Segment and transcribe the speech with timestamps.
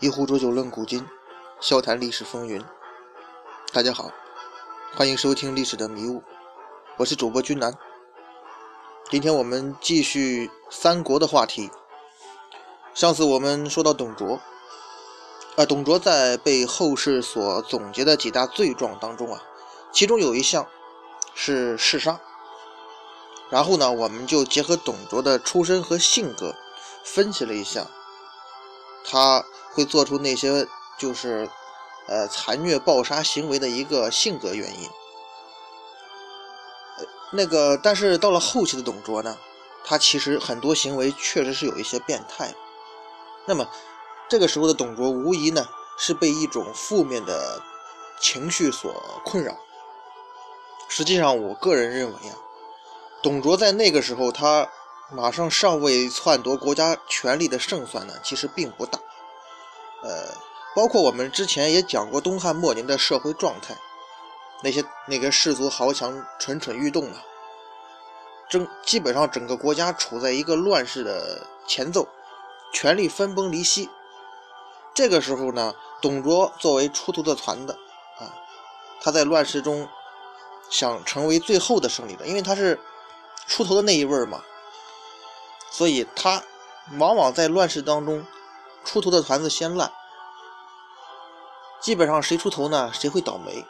[0.00, 1.04] 一壶浊酒论古今，
[1.60, 2.64] 笑谈历史风云。
[3.72, 4.12] 大家好，
[4.94, 6.20] 欢迎收听《历史的迷雾》，
[6.98, 7.76] 我是主播君南。
[9.10, 11.68] 今天我们继续三国的话题。
[12.94, 14.40] 上次我们说到董卓，
[15.56, 19.42] 啊，董卓在被后世所总结的几大罪状当中啊，
[19.90, 20.64] 其中有一项
[21.34, 22.20] 是弑杀。
[23.50, 26.54] 然后呢，我们就结合董卓的出身和性格，
[27.02, 27.88] 分析了一下
[29.08, 29.44] 他。
[29.70, 30.66] 会做出那些
[30.98, 31.48] 就是，
[32.08, 34.90] 呃，残虐暴杀行为的一个性格原因。
[37.30, 39.38] 那个，但是到了后期的董卓呢，
[39.84, 42.52] 他其实很多行为确实是有一些变态。
[43.46, 43.68] 那么，
[44.28, 47.62] 这个时候的董卓无疑呢是被一种负面的
[48.18, 48.92] 情绪所
[49.24, 49.56] 困扰。
[50.88, 52.34] 实际上，我个人认为啊，
[53.22, 54.68] 董卓在那个时候他
[55.10, 58.98] 马上上位篡夺国家权力的胜算呢，其实并不大。
[60.02, 60.34] 呃，
[60.76, 63.74] 包括我们之前也讲过东汉末年的社会状态，
[64.62, 67.22] 那些那个士族豪强蠢蠢欲动啊，
[68.50, 72.06] 整基本上整个国家处在一个乱世的前奏，
[72.72, 73.88] 权力分崩离析。
[74.94, 77.72] 这个时候呢，董卓作为出头的团子
[78.18, 78.34] 啊，
[79.00, 79.88] 他在乱世中
[80.68, 82.78] 想成为最后的胜利者，因为他是
[83.46, 84.42] 出头的那一位嘛，
[85.70, 86.42] 所以他
[86.98, 88.26] 往往在乱世当中。
[88.84, 89.92] 出头的团子先烂，
[91.78, 93.66] 基本上谁出头呢，谁会倒霉。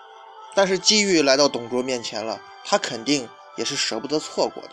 [0.54, 4.70] 但是机遇来到董卓面前了，他肯定也是舍不得错过的。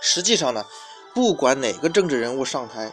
[0.00, 0.64] 实际上呢，
[1.12, 2.92] 不管哪个政治人物上台，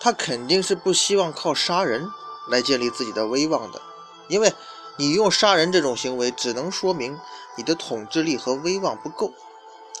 [0.00, 2.10] 他肯定是不希望靠杀人
[2.50, 3.80] 来建立自己的威望的，
[4.26, 4.52] 因为
[4.96, 7.16] 你用杀人这种行为，只能说明
[7.56, 9.32] 你的统治力和威望不够。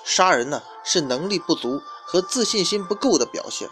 [0.02, 1.80] 杀人呢，是能力不足
[2.10, 3.68] 和自信心不够的表现。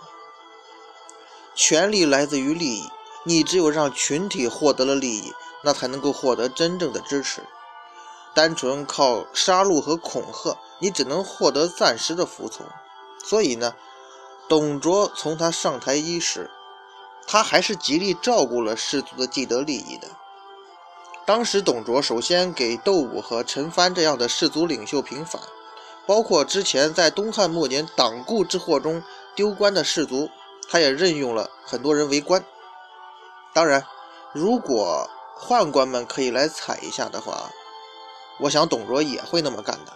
[1.55, 2.91] 权力来自于利益，
[3.25, 5.33] 你只有让群体获得了利益，
[5.65, 7.43] 那才能够获得真正的支持。
[8.35, 12.67] 单纯靠杀戮和恐吓，你只能获得暂时的服从。
[13.25, 13.75] 所以呢，
[14.47, 16.51] 董卓从他上台伊始，
[17.27, 20.09] 他还是极力照顾了士族的既得利益的。
[21.25, 25.41] 当时董卓首先给窦武和陈蕃这样的士族领袖平反，
[26.07, 29.03] 包括之前在东汉末年党锢之祸中
[29.35, 30.31] 丢官的士族。
[30.69, 32.45] 他也任用了很多人为官。
[33.55, 33.87] 当然，
[34.33, 35.09] 如果
[35.39, 37.53] 宦官们可以来踩一下的话，
[38.41, 39.93] 我想董卓也会那么干的，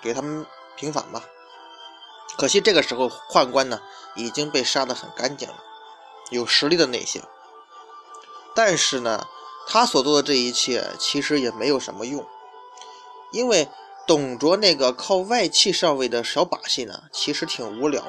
[0.00, 0.46] 给他们
[0.76, 1.24] 平反吧。
[2.38, 3.80] 可惜这个时候宦官呢
[4.14, 5.56] 已经被杀得很干净了，
[6.30, 7.20] 有实力的那些。
[8.54, 9.26] 但是呢，
[9.66, 12.24] 他所做的这一切其实也没有什么用，
[13.32, 13.68] 因为
[14.06, 18.04] 董卓那个靠外戚上位的小把戏呢，其实挺无聊。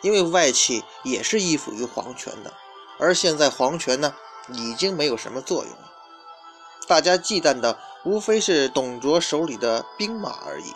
[0.00, 2.52] 因为外戚也是依附于皇权的，
[3.00, 4.14] 而现在皇权呢
[4.52, 5.90] 已经没有什么作用了，
[6.86, 10.72] 大家忌惮的无非是董卓手里的兵马而已。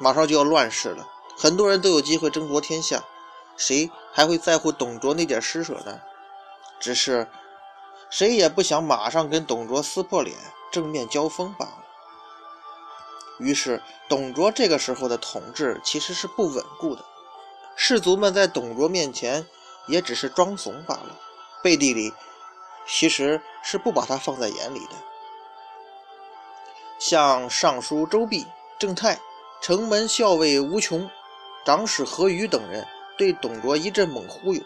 [0.00, 1.06] 马上就要乱世了，
[1.36, 3.04] 很多人都有机会争夺天下，
[3.56, 6.00] 谁还会在乎董卓那点施舍呢？
[6.80, 7.28] 只是
[8.08, 10.34] 谁也不想马上跟董卓撕破脸，
[10.72, 11.77] 正面交锋罢了。
[13.38, 17.04] 于是，董卓这个时候的统治其实是不稳固的。
[17.76, 19.46] 士族们在董卓面前
[19.86, 21.16] 也只是装怂罢了，
[21.62, 22.12] 背地里
[22.86, 24.92] 其实是不把他放在眼里的。
[26.98, 28.44] 像尚书周弼、
[28.78, 29.20] 郑泰、
[29.60, 31.08] 城门校尉吴琼、
[31.64, 32.84] 长史何虞等人
[33.16, 34.60] 对董卓一阵猛忽悠，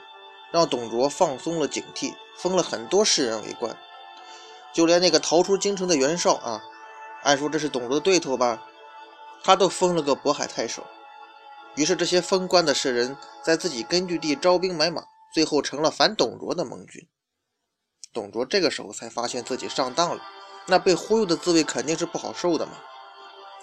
[0.50, 3.76] 让董卓放松了警惕，封了很多士人为官。
[4.72, 6.62] 就连那个逃出京城的袁绍啊，
[7.22, 8.62] 按说这是董卓的对头吧，
[9.44, 10.84] 他都封了个渤海太守。
[11.74, 17.08] 于是，这些封官的士人在自己根据地招兵买马，最后成了反董卓的盟军。
[18.12, 20.22] 董卓这个时候才发现自己上当了，
[20.66, 22.72] 那被忽悠的滋味肯定是不好受的嘛。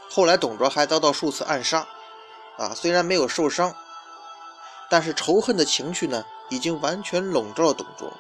[0.10, 1.88] 后来，董卓还遭到数次暗杀，
[2.58, 3.76] 啊，虽然没有受伤，
[4.90, 8.12] 但是仇恨的情绪呢，已经完全笼罩了董卓。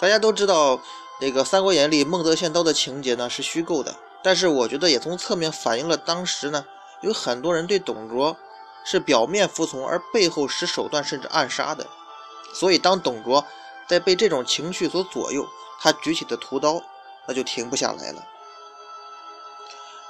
[0.00, 0.80] 大家都知道，
[1.20, 6.64] 那个《三国演义》里孟德献刀的情节呢是虚构的，但是我觉得也从侧面反映了当时呢。
[7.02, 8.36] 有很多人对董卓
[8.84, 11.86] 是表面服从，而背后使手段甚至暗杀的。
[12.52, 13.42] 所以，当董卓
[13.88, 15.46] 在被这种情绪所左右，
[15.80, 16.82] 他举起的屠刀
[17.26, 18.22] 那就停不下来了。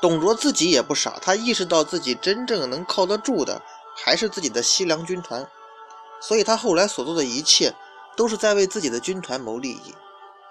[0.00, 3.62] 董卓自己也不傻，他意识到自己真正能靠得住的
[3.94, 5.46] 还是自己的西凉军团，
[6.20, 7.72] 所以他后来所做的一切
[8.16, 9.94] 都是在为自己的军团谋利益。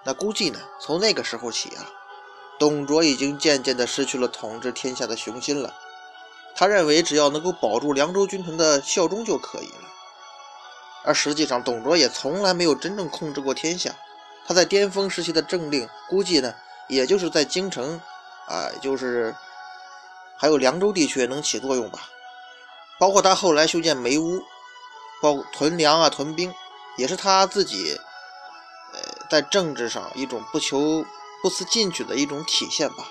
[0.04, 1.86] 那估计呢，从那个时候起啊，
[2.58, 5.74] 董卓已经渐渐地失去了统治天下的雄心了。
[6.56, 9.88] 他认为只要能够保住凉州军团的效忠就可以了。
[11.04, 13.94] 而实际上，董卓也从来没有真正控制过天下。
[14.46, 16.54] 他在巅峰时期的政令，估计呢，
[16.88, 18.00] 也就是在京城，
[18.46, 19.34] 啊，就是
[20.36, 22.10] 还有凉州地区能起作用吧。
[22.98, 24.42] 包括他后来修建煤屋，
[25.22, 26.52] 包括屯粮啊、屯兵，
[26.96, 27.98] 也是他自己，
[29.30, 31.04] 在政治上一种不求
[31.40, 33.08] 不思进取的一种体现吧。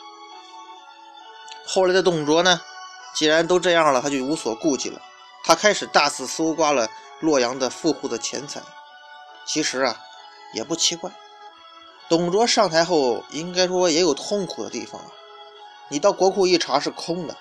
[1.66, 2.62] 后来的董卓呢，
[3.16, 5.01] 既然都这样了，他就无所顾忌了，
[5.44, 6.89] 他开始大肆搜刮了
[7.21, 8.62] 洛阳的富户的钱财。
[9.45, 10.00] 其实啊，
[10.54, 11.12] 也不奇怪。
[12.07, 15.07] 董卓上台后，应该说也有痛苦的地方啊。
[15.89, 17.38] 你到国库一查是空的，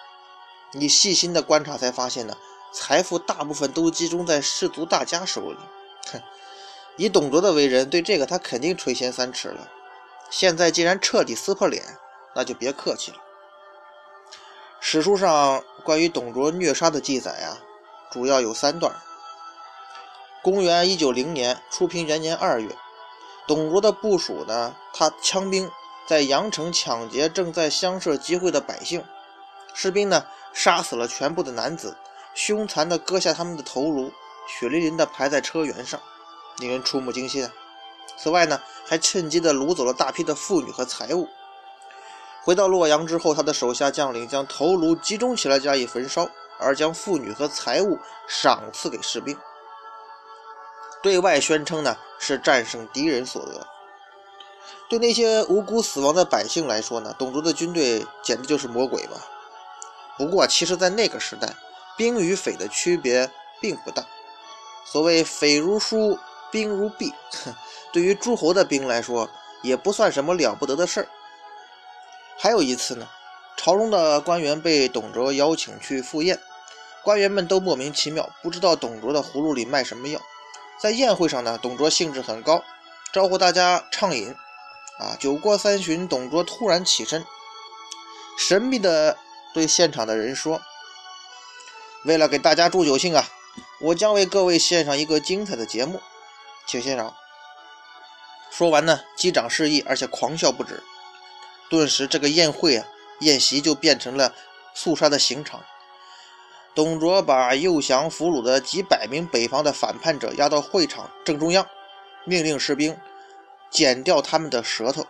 [0.73, 2.37] 你细心的观察才发现呢，
[2.73, 5.59] 财富大部分都集中在士族大家手里。
[6.13, 6.23] 哼，
[6.99, 9.69] 以董卓的为人，对这个他肯定垂涎三尺了。
[10.29, 11.83] 现在既然彻底撕破脸，
[12.35, 13.17] 那就别客气了。
[14.81, 17.59] 史书上关于董卓虐杀的记载啊，
[18.11, 18.93] 主要有三段。
[20.43, 22.69] 公元一九零年，初平元年二月。
[23.47, 24.77] 董卓的部署呢？
[24.93, 25.71] 他枪兵
[26.06, 29.05] 在阳城抢劫正在乡社集会的百姓，
[29.73, 31.97] 士兵呢杀死了全部的男子，
[32.35, 34.12] 凶残的割下他们的头颅，
[34.47, 36.01] 血淋淋的排在车辕上，
[36.58, 37.50] 令人触目惊心啊。
[38.16, 41.28] 此外呢，还趁机的掳走了大批的妇女和财物。
[42.43, 46.28] 回到洛阳之后，他的手下将领将头颅集中起来加以焚烧，
[46.58, 49.37] 而将妇女和财物赏赐给士兵。
[51.02, 53.66] 对外宣称呢是战胜敌人所得，
[54.88, 59.12] 对那些无辜死亡的百姓来说呢，董卓的军队简直就是魔鬼吧。
[60.16, 61.55] 不过，其实，在那个时代，
[61.96, 64.05] 兵与匪的区别并不大。
[64.84, 66.19] 所谓“匪如书，
[66.50, 67.12] 兵如弊”，
[67.93, 69.31] 对于诸侯的兵来说，
[69.62, 71.09] 也不算什么了不得的事儿。
[72.37, 73.09] 还有一次呢，
[73.56, 76.39] 朝中的官员被董卓邀请去赴宴，
[77.03, 80.21] 官员们都莫名其妙，不知道董卓的葫芦里卖什么药。
[80.81, 82.62] 在宴会上呢，董卓兴致很高，
[83.12, 84.35] 招呼大家畅饮。
[84.99, 87.25] 啊，酒过三巡，董卓突然起身，
[88.37, 89.17] 神秘的
[89.55, 90.61] 对现场的人说
[92.05, 93.25] ：“为了给大家助酒兴啊，
[93.81, 96.01] 我将为各位献上一个精彩的节目，
[96.69, 97.12] 请欣赏。”
[98.53, 100.82] 说完呢，击掌示意，而且狂笑不止。
[101.69, 102.87] 顿时，这个宴会啊，
[103.20, 104.32] 宴席就变成了
[104.75, 105.65] 肃杀的刑场。
[106.75, 111.67] 董卓把诱降俘虏的几百名北方的反叛者押到会场正中央，
[112.25, 112.97] 命令士兵
[113.70, 115.05] 剪掉他们的舌头，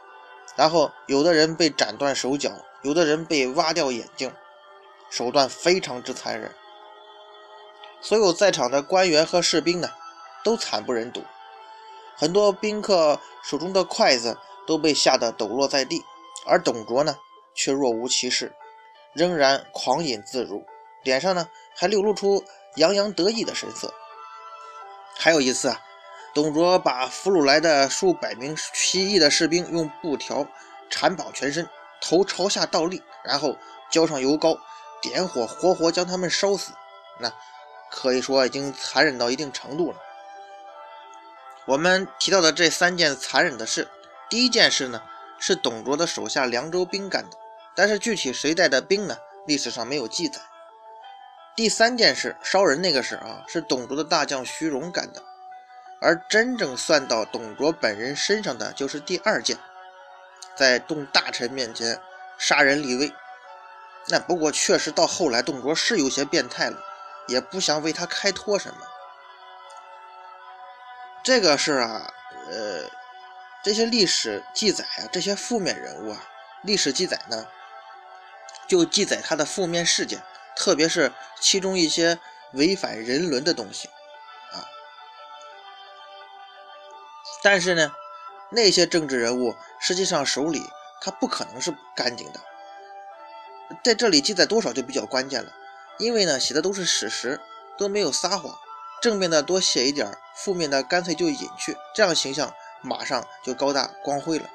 [0.57, 2.51] 然后有的人被斩断手脚，
[2.83, 4.33] 有的人被挖掉眼睛，
[5.11, 6.55] 手段非常之残忍。
[8.01, 9.91] 所有在场的官员和士兵呢，
[10.43, 11.23] 都惨不忍睹。
[12.21, 14.37] 很多宾客手中的筷子
[14.67, 16.05] 都被吓得抖落在地，
[16.45, 17.17] 而董卓呢，
[17.55, 18.53] 却若无其事，
[19.15, 20.67] 仍然狂饮自如。
[21.05, 22.45] 脸上呢还流露出
[22.75, 23.95] 洋洋得意的神色。
[25.15, 25.81] 还有一次啊，
[26.35, 30.45] 董卓把俘虏来的数百名起义的士兵用布条
[30.91, 31.69] 缠绑全身，
[32.01, 33.57] 头朝下倒立，然后
[33.93, 34.59] 浇上油膏，
[35.01, 36.73] 点火活活将他们烧死。
[37.21, 37.33] 那
[37.93, 39.99] 可以说已经残忍到一定程度了。
[41.69, 43.89] 我们提到的这三件残忍的事，
[44.31, 45.03] 第一件事呢
[45.39, 47.37] 是董卓的手下凉州兵干的，
[47.77, 49.19] 但是具体谁带的兵呢？
[49.47, 50.41] 历史上没有记载。
[51.55, 55.23] 第三件事烧人那个事啊，是董卓的大将徐荣干的，
[56.01, 59.59] 而真正算到董卓本人身上的，就是第二件，
[60.57, 62.01] 在众大臣面前
[62.39, 63.13] 杀人立威。
[64.07, 66.83] 那不过确实到后来，董卓是有些变态了，
[67.27, 68.81] 也不想为他开脱什么。
[71.29, 72.11] 这个事啊，
[72.51, 72.89] 呃，
[73.63, 76.27] 这些历史记载啊，这些负面人物啊，
[76.63, 77.47] 历史记载呢，
[78.67, 80.23] 就记载他的负面事件。
[80.57, 82.19] 特别是其中一些
[82.55, 83.89] 违反人伦的东西，
[84.53, 84.65] 啊，
[87.43, 87.93] 但是呢，
[88.49, 90.63] 那些政治人物实际上手里
[91.03, 92.41] 他不可能是干净的，
[93.85, 95.53] 在这里记载多少就比较关键了，
[95.99, 97.39] 因为呢写的都是史实，
[97.77, 98.59] 都没有撒谎，
[99.01, 102.53] 正面的多写一点，负面的干脆就隐去，这样形象
[102.83, 104.49] 马上就高大光辉了。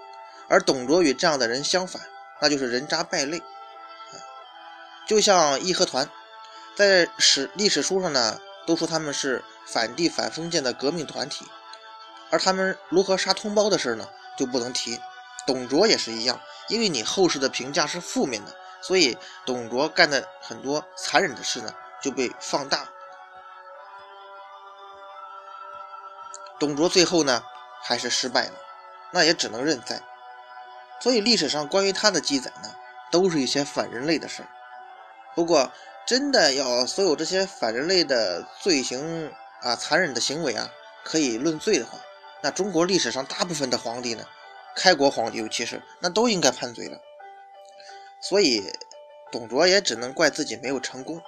[0.49, 2.01] 而董卓与这样的人相反，
[2.41, 3.41] 那就是人渣败类。
[5.07, 6.09] 就像义和团，
[6.75, 11.45] 在史历史书上呢，都说他们是反帝反封建的革命团体，
[12.29, 14.07] 而他们如何杀同胞的事呢，
[14.37, 14.99] 就不能提。
[15.45, 22.89] 董卓也是一样，因为你后世的评价是负面的，所以董卓干的很多残忍的事呢，就被放大。
[26.63, 27.43] 董卓最后呢，
[27.81, 28.53] 还是失败了，
[29.11, 30.01] 那也只能认栽。
[31.01, 32.73] 所以历史上关于他的记载呢，
[33.11, 34.47] 都是一些反人类的事儿。
[35.35, 35.69] 不过，
[36.07, 39.29] 真的要所有这些反人类的罪行
[39.61, 40.69] 啊、残忍的行为啊，
[41.03, 41.99] 可以论罪的话，
[42.41, 44.25] 那中国历史上大部分的皇帝呢，
[44.73, 46.97] 开国皇帝尤其是那都应该判罪了。
[48.21, 48.71] 所以
[49.33, 51.21] 董卓也只能怪自己没有成功。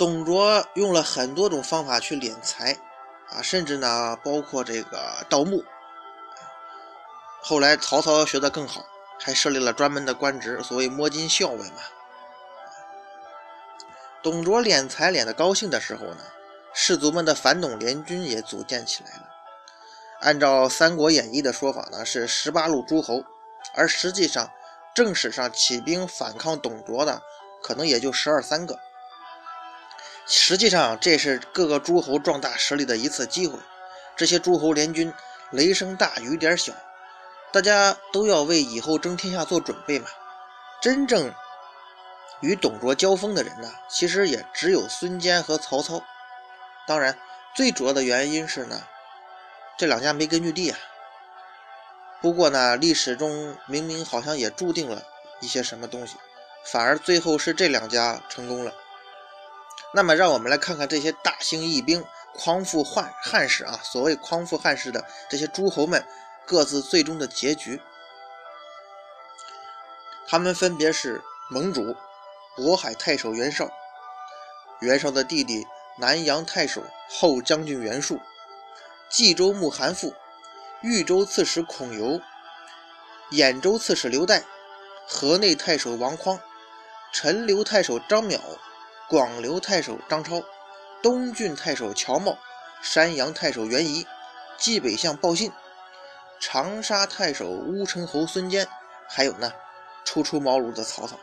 [0.00, 2.72] 董卓用了很多种方法去敛财，
[3.28, 5.62] 啊，甚至呢包括这个盗墓。
[7.42, 8.82] 后来曹操学得更好，
[9.18, 11.82] 还设立了专门的官职，所谓摸金校尉嘛。
[14.22, 16.24] 董卓敛财敛得高兴的时候呢，
[16.72, 19.28] 士族们的反董联军也组建起来了。
[20.20, 23.22] 按照《三国演义》的说法呢，是十八路诸侯，
[23.74, 24.50] 而实际上
[24.94, 27.20] 正史上起兵反抗董卓的
[27.62, 28.78] 可能也就十二三个。
[30.32, 33.58] 实际上，这是各个诸侯壮大实力的一次机会。
[34.16, 35.12] 这些诸侯联军
[35.50, 36.72] 雷声大雨点小，
[37.52, 40.06] 大家都要为以后争天下做准备嘛。
[40.80, 41.34] 真正
[42.42, 46.00] 与董卓交锋的人呢，其实也只有孙坚和曹操。
[46.86, 47.18] 当然，
[47.56, 48.84] 最主要的原因是呢。
[49.76, 50.78] 这两家没根据地啊。
[52.20, 55.02] 不过呢，历史中明明好像也注定了
[55.40, 56.16] 一些什么东西，
[56.66, 58.72] 反而最后是这两家成功了。
[59.92, 62.04] 那么，让我们来看看这些大兴义兵、
[62.34, 66.06] 匡复汉汉室啊，所谓匡复汉室的这些诸侯们
[66.46, 67.80] 各自最终的结局。
[70.28, 71.96] 他们分别是盟主
[72.56, 73.68] 渤海太守袁绍、
[74.80, 75.66] 袁绍的弟弟
[75.98, 78.20] 南阳太守后将军袁术。
[79.08, 80.14] 冀州牧韩馥、
[80.82, 82.20] 豫州刺史孔游、
[83.32, 84.44] 兖州刺史刘岱、
[85.08, 86.38] 河内太守王匡、
[87.12, 88.38] 陈留太守张邈、
[89.10, 90.40] 广留太守张超、
[91.02, 92.38] 东郡太守乔瑁、
[92.80, 94.06] 山阳太守袁仪、
[94.56, 95.50] 冀北相鲍信、
[96.38, 98.68] 长沙太守乌程侯孙坚，
[99.08, 99.52] 还有呢，
[100.04, 101.16] 初出茅庐的曹操。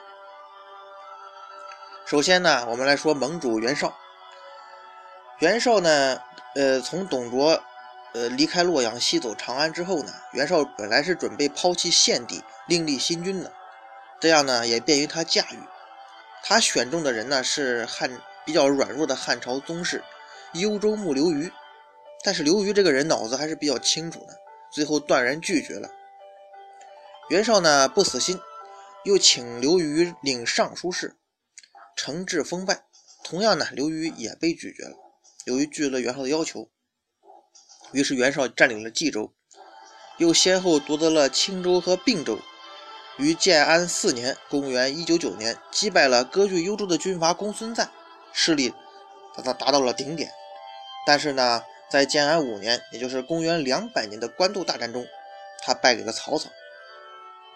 [2.06, 3.96] 首先呢，我们来说盟主袁绍。
[5.40, 6.22] 袁绍呢，
[6.56, 7.64] 呃，从董卓。
[8.14, 13.52] 呃，离开洛阳，西走长安之后呢，袁绍本来是准备抛弃献帝，另立新君的，
[14.20, 15.60] 这样呢也便于他驾驭。
[16.50, 18.10] 他选中的人呢是汉
[18.46, 20.02] 比较软弱的汉朝宗室
[20.54, 21.52] 幽州牧刘虞，
[22.24, 24.40] 但是刘虞这个人脑子还是比较清楚的，
[24.72, 25.92] 最后断然拒绝了。
[27.30, 28.40] 袁绍呢不死心，
[29.04, 31.18] 又请刘虞领尚书事，
[31.98, 32.86] 惩治封败。
[33.26, 34.96] 同样呢，刘虞也被拒绝了。
[35.44, 36.70] 刘虞拒绝了袁绍的要求。
[37.92, 39.34] 于是袁绍占领了冀州，
[40.18, 42.40] 又先后夺得了青州和并州。
[43.18, 47.90] 于建安四年（公元199年），击败了割据幽州的军阀公孙瓒，
[48.32, 48.74] 势力
[49.36, 50.32] 达达达到了顶点。
[51.06, 55.08] 但是呢，在建安五年，也就是公元200年的官渡大战中，
[55.64, 56.50] 他败给了曹操。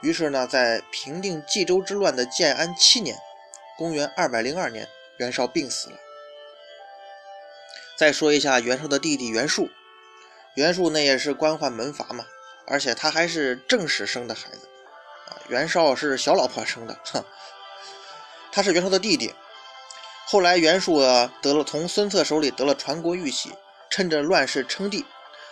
[0.01, 3.19] 于是呢，在平定冀州之乱的建安七年
[3.77, 4.87] （公元202年），
[5.17, 5.97] 袁绍病死了。
[7.95, 9.69] 再说一下袁绍的弟弟袁术。
[10.55, 12.25] 袁术那也是官宦门阀嘛，
[12.65, 14.67] 而且他还是正室生的孩子。
[15.47, 17.23] 袁绍是小老婆生的，哼，
[18.51, 19.33] 他是袁绍的弟弟。
[20.25, 20.99] 后来袁术
[21.41, 23.51] 得了从孙策手里得了传国玉玺，
[23.89, 25.05] 趁着乱世称帝。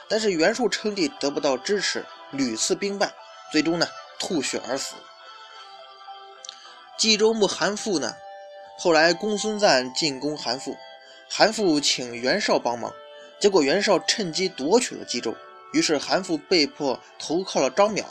[0.08, 3.14] 但是袁术称帝得不到支持，屡次兵败，
[3.52, 4.96] 最终呢吐血而死。
[6.98, 8.16] 冀州牧韩馥呢，
[8.78, 10.76] 后来公孙瓒进攻韩馥，
[11.30, 12.92] 韩馥请袁绍帮忙。
[13.40, 15.36] 结果袁绍趁机夺取了冀州，
[15.74, 18.04] 于是韩馥被迫投靠了张邈。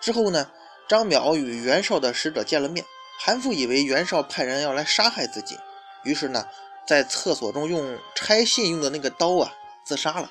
[0.00, 0.50] 之后呢，
[0.88, 2.84] 张邈与袁绍的使者见了面，
[3.18, 5.58] 韩馥以为袁绍派人要来杀害自己，
[6.04, 6.46] 于是呢，
[6.86, 9.52] 在厕所中用拆信用的那个刀啊
[9.84, 10.30] 自杀了。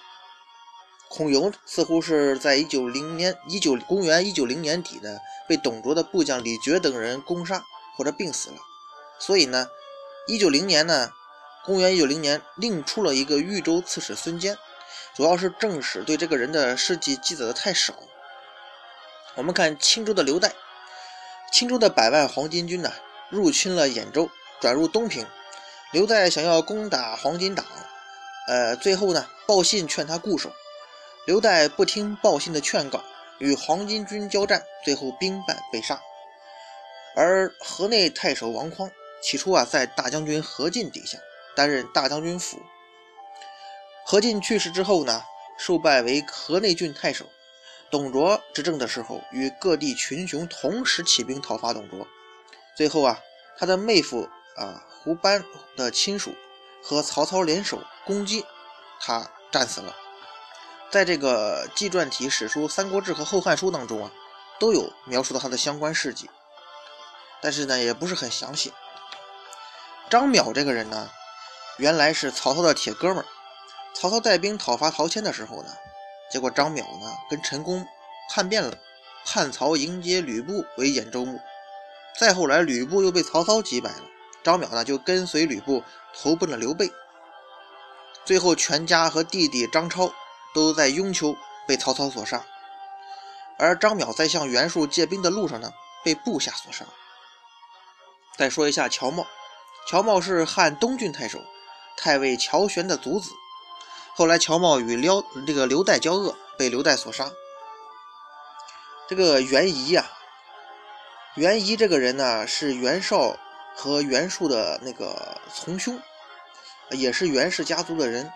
[1.09, 7.63] 孔融似乎是在一九零年一九公元一九零年底呢，被董卓的部将李傕等人攻杀
[7.97, 8.57] 或者病死了，
[9.19, 9.67] 所以呢，
[10.27, 11.12] 一九零年呢。
[11.65, 14.55] 公元一九零年，另出了一个豫州刺史孙坚，
[15.15, 17.95] 主要是正史对这个人的事迹记载的太少。
[19.36, 20.50] 我们看青州的刘岱，
[21.51, 22.94] 青州的百万黄巾军呢，
[23.30, 24.30] 入侵了兖州，
[24.62, 25.27] 转入东平。
[25.92, 27.65] 刘岱想要攻打黄巾党，
[28.48, 30.51] 呃，最后呢，报信劝他固守。
[31.25, 33.04] 刘岱不听报信的劝告，
[33.39, 36.01] 与黄巾军交战，最后兵败被杀。
[37.15, 38.89] 而河内太守王匡，
[39.22, 41.18] 起初啊，在大将军何进底下。
[41.56, 42.62] 担任大将军府。
[44.06, 45.24] 何进去世之后呢，
[45.58, 47.25] 受拜为河内郡太守。
[47.92, 52.08] 董卓执政的时候，与各地群雄同时起兵讨伐董卓。
[52.75, 53.20] 最后啊，
[53.58, 55.44] 他的妹夫啊胡班
[55.77, 56.36] 的亲属
[56.84, 58.46] 和曹操联手攻击
[59.00, 59.96] 他，战死了。
[60.92, 64.12] 在这个纪传体史书《三国志》和《后汉书》当中啊，
[64.60, 66.30] 都有描述到他的相关事迹，
[67.42, 68.74] 但是呢，也不是很详细。
[70.10, 71.10] 张邈这个人呢。
[71.77, 73.25] 原来是曹操的铁哥们儿。
[73.94, 75.75] 曹操带兵讨伐陶谦的时候呢，
[76.36, 77.88] 结果张邈呢跟陈宫
[78.30, 78.77] 叛变了，
[79.25, 81.39] 叛曹迎接吕布为兖州牧。
[82.20, 84.01] 再后来，吕布又被曹操击败了，
[84.44, 85.82] 张邈呢就跟随吕布
[86.13, 86.92] 投奔了刘备。
[88.25, 90.12] 最后，全家和弟弟张超
[90.54, 92.46] 都在雍丘被曹操所杀，
[93.58, 95.72] 而张邈在向袁术借兵的路上呢，
[96.04, 96.84] 被部下所杀。
[98.36, 99.25] 再说一下乔瑁，
[99.88, 101.39] 乔瑁是汉东郡太守，
[101.96, 103.32] 太尉乔玄的族子。
[104.15, 107.29] 后来，乔瑁与辽这个刘岱交恶，被刘岱所杀。
[109.10, 110.10] 这个袁仪呀，
[111.36, 113.38] 袁仪这个人呢，是袁绍
[113.75, 116.01] 和袁术的那个从兄。
[116.91, 118.31] 也是袁氏家族的人。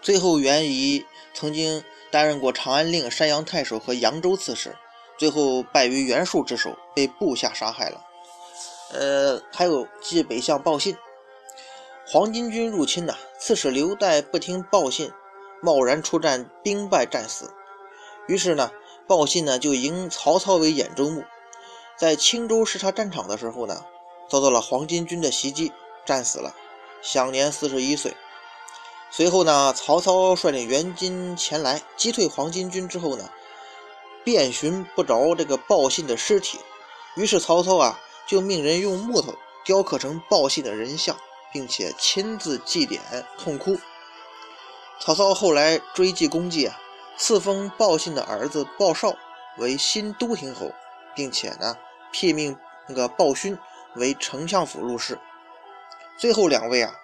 [0.00, 4.76] 最后，袁仪曾经担任过长安令、山阳太守和扬州刺史，
[5.18, 8.00] 最后败于袁术之手，被部下杀害了。
[8.92, 10.96] 呃，还有继北向报信，
[12.08, 15.10] 黄巾军入侵呐，刺史刘岱不听报信，
[15.60, 17.52] 贸然出战，兵败战死。
[18.28, 18.70] 于是呢，
[19.08, 21.24] 报信呢就迎曹操为兖州牧，
[21.98, 23.84] 在青州视察战场的时候呢。
[24.28, 25.72] 遭到了黄巾军的袭击，
[26.04, 26.52] 战死了，
[27.00, 28.12] 享年四十一岁。
[29.08, 33.30] 随后呢，曹操率领援军前来击退黄巾军之后呢，
[34.24, 36.58] 遍寻不着这个报信的尸体，
[37.14, 39.32] 于是曹操啊就命人用木头
[39.64, 41.16] 雕刻成报信的人像，
[41.52, 43.00] 并且亲自祭奠
[43.38, 43.78] 痛哭。
[45.00, 46.78] 曹操后来追记功绩啊，
[47.16, 49.16] 赐封鲍信的儿子鲍绍
[49.58, 50.72] 为新都亭侯，
[51.14, 51.76] 并且呢
[52.10, 53.58] 聘命那个鲍勋。
[53.98, 55.18] 为丞相府入仕，
[56.18, 56.94] 最后两位啊，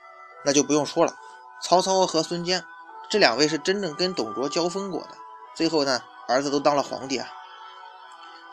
[0.45, 1.15] 那就不用说了。
[1.63, 2.63] 曹操和孙坚
[3.09, 5.17] 这两位是真正跟董卓交锋过的，
[5.55, 7.33] 最后呢，儿子都当了皇帝啊。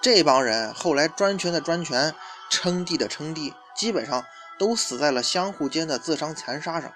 [0.01, 2.15] 这帮人后来专权的专权，
[2.49, 4.23] 称帝的称帝，基本上
[4.59, 6.93] 都死在了相互间的自相残杀上。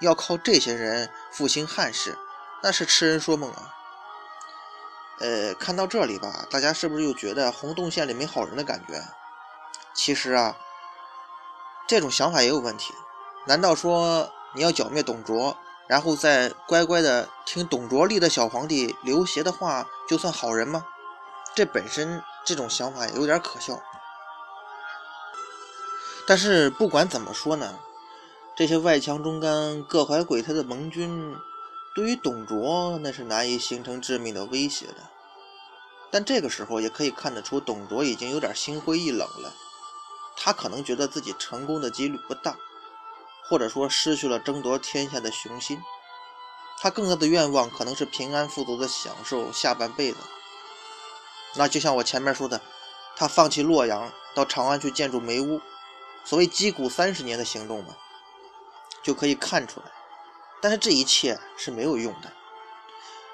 [0.00, 2.16] 要靠这些人复兴汉室，
[2.62, 3.74] 那是痴人说梦啊。
[5.18, 9.02] 呃，看到这里吧，大家是不是又觉得洪洞县里没好人的感觉？
[9.92, 10.56] 其实啊。
[11.86, 12.94] 这种想法也有问题，
[13.48, 15.56] 难道说你要剿灭董卓，
[15.88, 20.86] 然后再乖乖的听董卓立的小皇帝刘协的话，就算好人吗？
[21.52, 23.82] 这本身这种想法也有点可笑。
[26.30, 27.80] 但是不管怎么说呢，
[28.54, 31.34] 这些外强中干、各怀鬼胎的盟军，
[31.92, 35.10] 对于董卓那是难以形成致命的威胁的。
[36.08, 39.52] 但这个时候也可以看得出，董卓已经有点心灰意冷了。
[40.36, 42.56] 他可能觉得自己成功的几率不大，
[43.48, 45.82] 或者说失去了争夺天下的雄心。
[46.78, 50.18] 他更大的愿望可能是平安富足的享受下半辈子。
[51.56, 52.60] 那就像我前面说的，
[53.16, 55.60] 他放弃洛阳到长安去建筑梅屋，
[56.24, 57.96] 所谓击鼓三十年的行动嘛，
[59.02, 59.86] 就可以看出来。
[60.62, 62.32] 但是这一切是没有用的，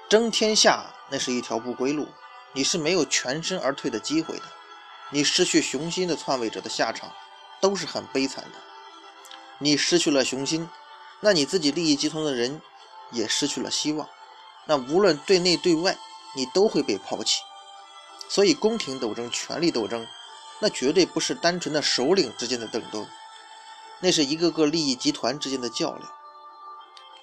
[0.08, 2.08] 争天下那是一条不归路，
[2.52, 4.44] 你是没有全身而退的机会的。
[5.10, 7.12] 你失去雄心的篡位者的下场，
[7.60, 8.58] 都是很悲惨的。
[9.58, 10.68] 你失去了雄心，
[11.20, 12.60] 那你自己利益集团的人
[13.10, 14.08] 也失去了希望。
[14.66, 15.96] 那无论对内对外，
[16.34, 17.40] 你都会被抛弃。
[18.28, 20.06] 所以，宫廷斗争、权力斗争，
[20.58, 23.06] 那绝对不是单纯的首领之间的争斗，
[24.00, 26.10] 那是一个个利益集团之间的较量。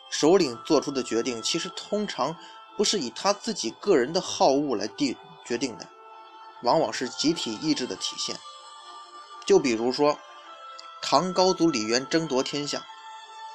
[0.10, 2.38] 首领做出的决定，其实通常
[2.78, 5.88] 不是以他自己个人的好恶来定决定的。
[6.62, 8.38] 往往是集体意志的体现。
[9.46, 10.18] 就比如说，
[11.02, 12.86] 唐高祖李渊争夺天下，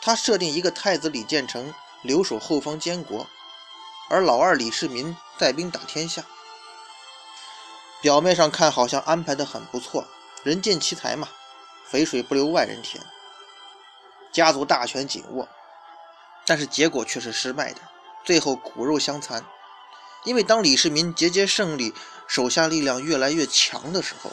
[0.03, 3.27] 他设定一个太子李建成留守后方监国，
[4.11, 6.25] 而老二李世民带兵打天下。
[8.01, 10.07] 表面上看好像安排的很不错，
[10.45, 11.29] 人尽其才嘛，
[11.87, 13.03] 肥水不流外人田，
[14.33, 15.49] 家族大权紧握。
[16.47, 17.81] 但是结果却是失败的，
[18.25, 19.45] 最后骨肉相残。
[20.25, 21.93] 因为当李世民节节胜利，
[22.27, 24.31] 手下力量越来越强的时候，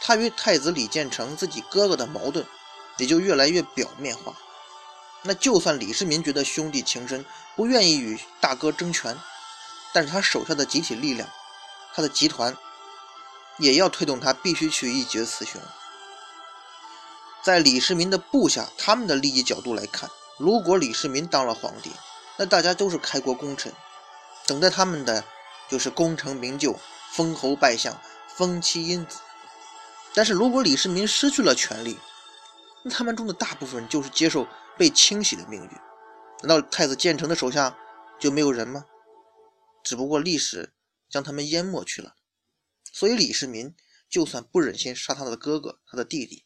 [0.00, 2.46] 他与太子李建成自己哥哥的矛盾
[2.96, 4.34] 也就越来越表面化。
[5.22, 9.16] 那就算李世民觉得兄弟情深，不愿意与大哥争权，
[9.92, 11.28] 但是他手下的集体力量，
[11.94, 12.56] 他的集团
[13.60, 15.60] 也要推动他必须去一决雌雄。
[17.42, 21.92] 在李世民的部下他们的利益角度来看，如果李世民当了皇帝，
[22.36, 23.72] 那大家都是开国功臣。
[24.46, 25.24] 等待他们的
[25.68, 26.76] 就是功成名就、
[27.12, 27.96] 封侯拜相、
[28.26, 29.20] 封妻荫子。
[30.12, 31.98] 但是如果李世民失去了权力，
[32.82, 34.46] 那他们中的大部分就是接受
[34.76, 35.70] 被清洗的命运。
[36.42, 37.76] 难道太子建成的手下
[38.18, 38.84] 就没有人吗？
[39.82, 40.72] 只不过历史
[41.08, 42.14] 将他们淹没去了。
[42.92, 43.74] 所以李世民
[44.08, 46.44] 就算不忍心杀他的哥哥、他的弟弟，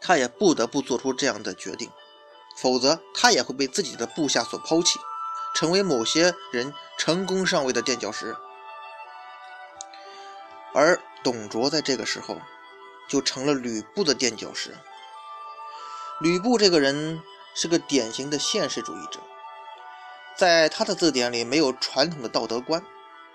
[0.00, 1.90] 他也不得不做出这样的决定，
[2.56, 4.98] 否则他也会被自己的部下所抛弃，
[5.54, 8.36] 成为某些人成功上位的垫脚石。
[10.72, 12.40] 而董卓在这个时候
[13.08, 14.76] 就成了吕布的垫脚石。
[16.20, 17.20] 吕布这个人
[17.54, 19.18] 是个典型的现实主义者，
[20.36, 22.84] 在他的字典里没有传统的道德观，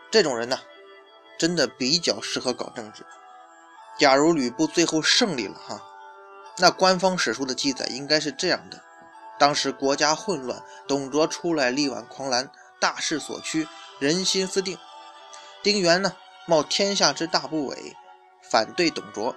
[0.10, 0.60] 这种人呢，
[1.38, 3.06] 真的比较适合搞政治。
[3.98, 5.82] 假如吕布最后胜利了哈，
[6.58, 8.82] 那官方史书的记载应该是这样的：
[9.39, 13.67] 当时国家混乱，董卓出来力挽狂澜，大势所趋，
[14.00, 14.78] 人心思定。
[15.63, 16.13] 丁原呢？
[16.48, 17.95] 冒天下之大不韪，
[18.52, 19.36] 反对董卓，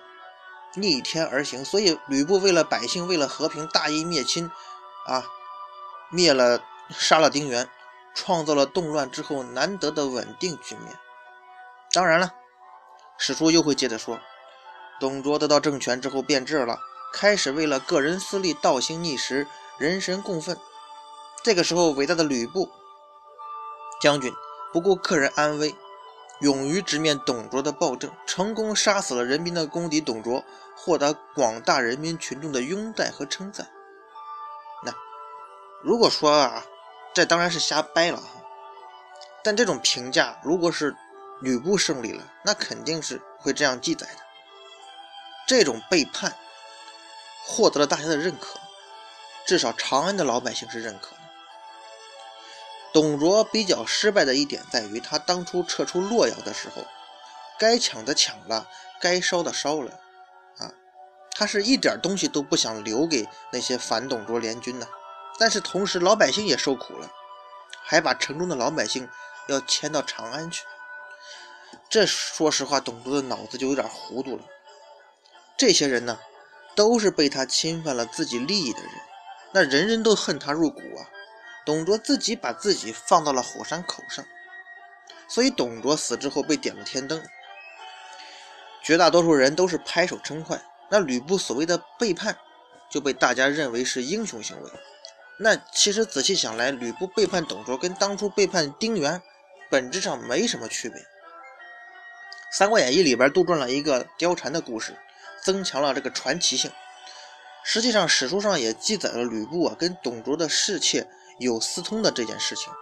[0.75, 1.65] 逆天而行。
[1.65, 4.51] 所以吕布为了百姓，为了和平，大义灭亲，
[5.07, 5.25] 啊，
[6.11, 7.67] 灭了，杀了丁原，
[8.13, 10.99] 创造了动乱之后难得的稳定局面。
[11.93, 12.35] 当然了，
[13.19, 14.21] 史书又会接着说，
[15.01, 16.79] 董卓得到政权之后变质了，
[17.13, 19.47] 开始为了个人私利倒行逆施，
[19.79, 20.57] 人神共愤。
[21.43, 22.69] 这个时候，伟大的吕布
[24.01, 24.33] 将军
[24.73, 25.75] 不顾个人安危。
[26.41, 30.45] 勇于直面董卓的暴政，成功杀死了人民的公敌董卓，
[30.77, 33.69] 获得广大人民群众的拥戴和称赞。
[34.85, 34.93] 那
[35.83, 36.65] 如果说啊，
[37.13, 38.29] 这当然是瞎掰了哈。
[39.43, 40.95] 但这种评价，如果是
[41.41, 44.21] 吕布胜利了，那肯定是会这样记载的。
[45.47, 46.37] 这种背叛
[47.45, 48.59] 获得了大家的认可，
[49.47, 51.17] 至少长安的老百姓是认可的。
[52.93, 56.85] 董卓比较失败的一点在于，他当初撤出洛阳的时候，
[57.59, 58.69] 该抢的抢了，
[59.01, 60.01] 该烧的烧了，
[60.59, 60.73] 啊，
[61.33, 64.89] 他是一点东西都不想留给那些反董卓联军的。
[65.39, 67.11] 但是同时，老百姓也受苦了，
[67.85, 69.09] 还把城中的老百姓
[69.47, 70.65] 要迁到长安去。
[71.91, 74.43] 这说实话，董卓的脑子就有点糊涂了。
[75.57, 76.19] 这些人呢，
[76.77, 78.91] 都是被他侵犯了自己利益的人，
[79.53, 81.09] 那人人都恨他入骨啊。
[81.65, 84.25] 董卓自己把自己放到了火山口上，
[85.29, 87.23] 所以董卓死之后被点了天灯。
[88.83, 92.39] 绝大多数人都是拍手称快，那吕布所谓的背叛
[92.91, 94.71] 就被大家认为是英雄行为。
[95.41, 99.21] 那其实仔细想来，吕布背叛董卓跟当初背叛丁原
[99.71, 101.01] 本质上没什么区别。
[102.51, 104.97] 《三国演义》里边杜撰了一个貂蝉的故事，
[105.43, 106.71] 增强了这个传奇性。
[107.63, 111.09] 实际上史书上也记载了吕布啊跟董卓的侍妾。
[111.41, 112.73] 有私通的这件事情，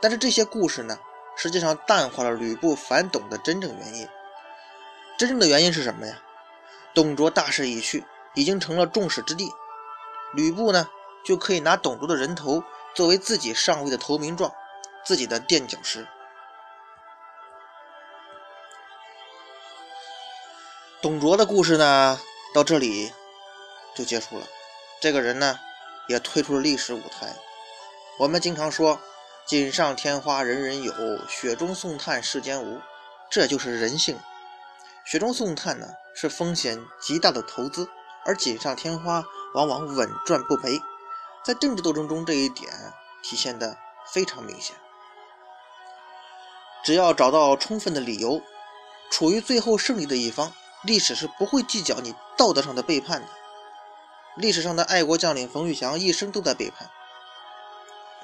[0.00, 0.96] 但是这些故事呢，
[1.36, 4.06] 实际上淡化了吕布反董的真正原因。
[5.18, 6.22] 真正的原因是什么呀？
[6.94, 8.04] 董卓大势已去，
[8.36, 9.52] 已经成了众矢之的，
[10.34, 10.88] 吕布呢
[11.24, 12.62] 就可以拿董卓的人头
[12.94, 14.54] 作为自己上位的投名状，
[15.04, 16.06] 自己的垫脚石。
[21.04, 22.18] 董卓的故事呢，
[22.54, 23.12] 到这里
[23.94, 24.46] 就结束了。
[25.02, 25.60] 这个人呢，
[26.08, 27.36] 也退出了历史舞台。
[28.18, 28.98] 我们经常说
[29.46, 30.94] “锦上添花人人有，
[31.28, 32.80] 雪中送炭世间无”，
[33.30, 34.18] 这就是人性。
[35.04, 37.86] 雪中送炭呢是风险极大的投资，
[38.24, 39.22] 而锦上添花
[39.54, 40.80] 往往稳赚不赔。
[41.44, 42.72] 在政治斗争中，这一点
[43.22, 43.76] 体现的
[44.10, 44.74] 非常明显。
[46.82, 48.40] 只要找到充分的理由，
[49.10, 50.50] 处于最后胜利的一方，
[50.84, 53.28] 历史是不会计较你道德上的背叛的。
[54.36, 56.88] 历史上的爱国将领冯玉祥一生都在背叛。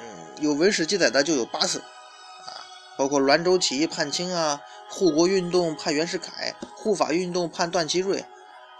[0.00, 0.06] 嗯
[0.38, 2.64] 有文史记载的就有八次，啊，
[2.96, 8.24] 包括滦州起义叛清啊，护国运动叛袁世凯，护法运动叛段祺瑞，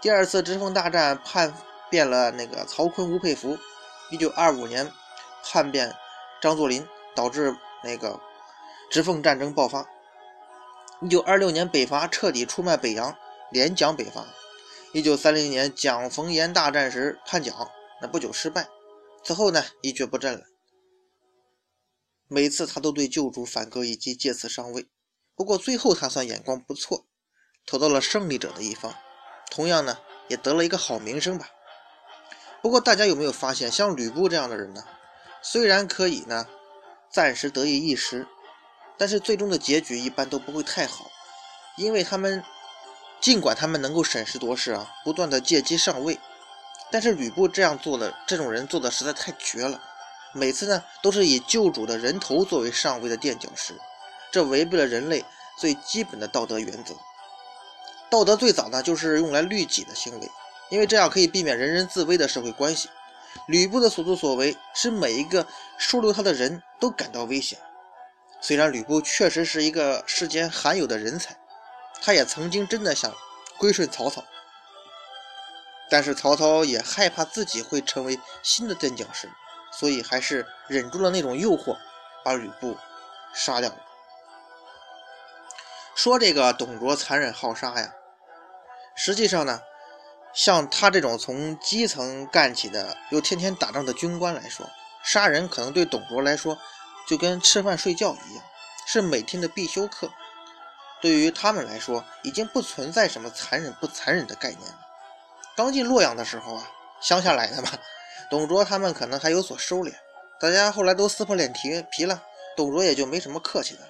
[0.01, 1.53] 第二次直奉大战叛
[1.89, 3.59] 变了那个曹锟、吴佩孚，
[4.09, 4.91] 一九二五年
[5.43, 5.93] 叛变
[6.41, 8.19] 张作霖，导致那个
[8.89, 9.85] 直奉战争爆发，
[11.01, 13.15] 一九二六年北伐彻底出卖北洋，
[13.51, 14.25] 连蒋北伐，
[14.93, 17.69] 一九三零年蒋冯阎大战时叛蒋，
[18.01, 18.69] 那不久失败，
[19.23, 20.45] 此后呢一蹶不振了。
[22.27, 24.87] 每次他都对旧主反戈以及借此上位，
[25.35, 27.05] 不过最后他算眼光不错，
[27.65, 28.95] 投到了胜利者的一方，
[29.49, 29.97] 同样呢
[30.29, 31.49] 也得了一个好名声吧。
[32.61, 34.85] 不过大家有没有发现，像吕布这样的人呢，
[35.41, 36.47] 虽然可以呢
[37.11, 38.25] 暂时得意一时，
[38.97, 41.11] 但是最终的结局一般都不会太好，
[41.75, 42.41] 因为他们
[43.21, 46.19] 尽管他们能够审时度势啊，不断的借机上位，
[46.89, 49.79] 但是吕布这样做的这种人做的实在太绝了。
[50.33, 53.75] 每次呢，都是以救主的人头作为上位的垫脚石，
[54.31, 55.23] 这违背了人类
[55.57, 56.95] 最基本的道德原则。
[58.09, 60.29] 道德最早呢，就是用来律己的行为，
[60.69, 62.89] 因为这样可以避免人人自危的社会关系。
[63.45, 65.45] 吕布的所作所为，使每一个
[65.77, 67.59] 收留他的人都感到危险。
[68.41, 71.37] 虽然吕布确实是一个世间罕有的人才，
[71.99, 73.11] 他也曾经真的想
[73.57, 74.23] 归顺曹操，
[75.89, 79.29] 但是曹操也害怕自己会成为新的垫脚石，
[79.71, 81.77] 所以还是忍住了那种诱惑，
[82.23, 82.77] 把吕布
[83.33, 83.77] 杀掉了。
[85.93, 87.93] 说这个董卓残忍好杀呀，
[88.95, 89.61] 实际上呢，
[90.33, 94.67] 像他这种从基层干起的又天天打仗的军官来说，
[95.03, 96.57] 杀人可能对董卓来说
[97.07, 98.43] 就跟吃饭睡觉一样，
[98.87, 100.09] 是每天的必修课。
[101.01, 104.79] 对于他们来说，已经不存在什么残忍不残忍的概念了。
[105.55, 107.69] 刚进洛阳的时候啊，乡下来的嘛，
[108.29, 109.93] 董卓他们可能还有所收敛，
[110.39, 112.23] 大家后来都撕破脸皮皮了，
[112.55, 113.87] 董卓也就没什么客气的了。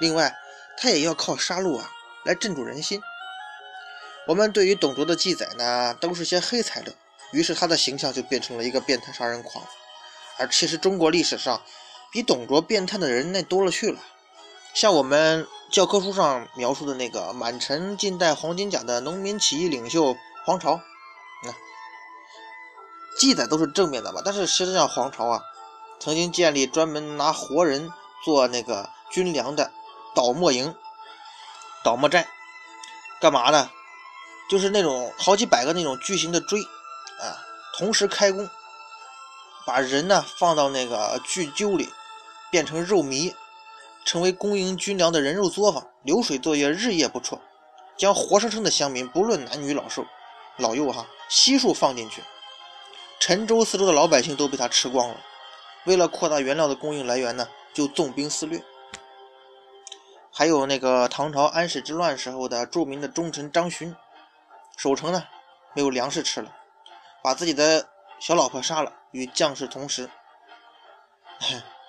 [0.00, 0.34] 另外，
[0.76, 1.90] 他也要靠杀戮啊
[2.24, 3.02] 来镇住人心。
[4.28, 6.92] 我们对于董卓的记载呢，都是些黑材料，
[7.32, 9.66] 于是他的形象就变成了一个变态杀人狂。
[10.38, 11.60] 而其实中国历史上
[12.12, 14.00] 比董卓变态的人那多了去了，
[14.74, 20.78] 像我们教科书上描述的那个满城尽带黄金甲的农民起义领袖黄巢，
[21.42, 21.54] 那
[23.18, 24.20] 记载都是正面的吧？
[24.22, 25.42] 但是实际上黄巢啊，
[25.98, 27.90] 曾经建立专门拿活人
[28.22, 29.72] 做那个军粮的。
[30.14, 30.74] 倒磨营、
[31.82, 32.28] 倒磨寨，
[33.18, 33.70] 干嘛呢？
[34.50, 36.60] 就是那种好几百个那种巨型的锥
[37.18, 37.40] 啊，
[37.78, 38.46] 同时开工，
[39.64, 41.90] 把人呢放到那个巨臼里，
[42.50, 43.34] 变成肉糜，
[44.04, 45.88] 成为供应军粮的人肉作坊。
[46.02, 47.40] 流水作业，日夜不辍，
[47.96, 50.04] 将活生生的乡民，不论男女老少、
[50.56, 52.22] 老幼哈，悉数放进去。
[53.20, 55.16] 陈州四周的老百姓都被他吃光了。
[55.84, 58.60] 为了扩大原料的供应来源呢，就纵兵肆掠。
[60.32, 63.94] 还有那个唐朝安史之乱时候的著名的忠臣张巡，
[64.76, 65.24] 守城呢
[65.74, 66.52] 没有粮食吃了，
[67.22, 67.88] 把自己的
[68.18, 70.10] 小老婆杀了，与将士同食。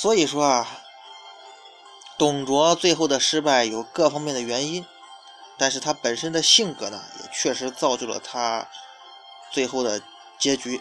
[0.00, 0.80] 所以说啊，
[2.16, 4.86] 董卓最后的失败有各方面的原因，
[5.58, 8.66] 但是他本身的性格呢，也确实造就了他
[9.50, 10.00] 最后的
[10.38, 10.80] 结局。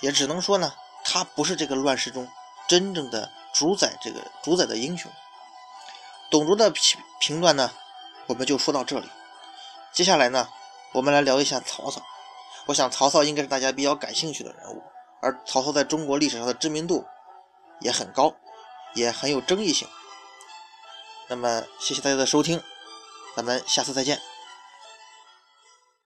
[0.00, 2.28] 也只能说呢，他不是这个乱世中
[2.68, 3.30] 真正的。
[3.54, 5.10] 主宰这个主宰的英雄，
[6.30, 7.72] 董卓的评评断呢，
[8.26, 9.08] 我们就说到这里。
[9.94, 10.50] 接下来呢，
[10.92, 12.02] 我们来聊一下曹操。
[12.66, 14.82] 我想曹操应该是大家比较感兴趣的人物，
[15.22, 17.06] 而曹操在中国历史上的知名度
[17.80, 18.34] 也很高，
[18.94, 19.88] 也很有争议性。
[21.28, 22.62] 那么，谢谢大家的收听，
[23.34, 24.20] 咱们下次再见。